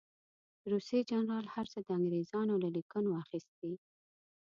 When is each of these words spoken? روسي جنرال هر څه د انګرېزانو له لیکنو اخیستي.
روسي 0.71 0.99
جنرال 1.09 1.45
هر 1.55 1.65
څه 1.71 1.79
د 1.83 1.87
انګرېزانو 1.97 2.55
له 2.63 2.69
لیکنو 2.77 3.09
اخیستي. 3.23 3.73